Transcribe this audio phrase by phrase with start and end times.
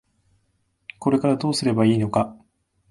[0.97, 2.35] これからどうすればいいのか。